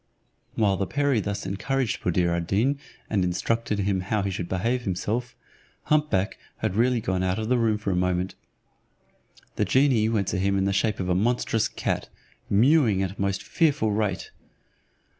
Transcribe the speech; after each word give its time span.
While 0.55 0.77
the 0.77 0.87
perie 0.87 1.19
thus 1.19 1.45
encouraged 1.45 2.01
Buddir 2.01 2.33
ad 2.35 2.47
Deen, 2.47 2.79
and 3.07 3.23
instructed 3.23 3.77
him 3.77 3.99
how 4.01 4.23
he 4.23 4.31
should 4.31 4.49
behave 4.49 4.81
himself, 4.81 5.35
hump 5.83 6.09
back 6.09 6.39
had 6.57 6.75
really 6.75 6.99
gone 6.99 7.21
out 7.21 7.37
of 7.37 7.49
the 7.49 7.57
room 7.59 7.77
for 7.77 7.91
a 7.91 7.95
moment. 7.95 8.33
The 9.57 9.63
genie 9.65 10.09
went 10.09 10.27
to 10.29 10.39
him 10.39 10.57
in 10.57 10.65
the 10.65 10.73
shape 10.73 10.99
of 10.99 11.07
a 11.09 11.13
monstrous 11.13 11.67
cat, 11.67 12.09
mewing 12.49 13.03
at 13.03 13.15
a 13.15 13.21
most 13.21 13.43
fearful 13.43 13.91
rate. 13.91 14.31